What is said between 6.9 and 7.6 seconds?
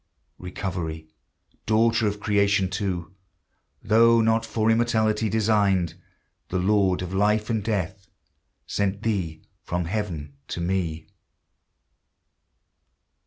of life